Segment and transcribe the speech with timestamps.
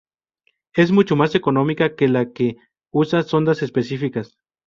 [0.73, 2.57] Es mucho más económica que la que
[2.89, 4.35] usa sondas específicas.